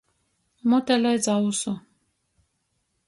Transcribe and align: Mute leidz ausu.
Mute 0.69 0.95
leidz 1.01 1.27
ausu. 1.35 1.75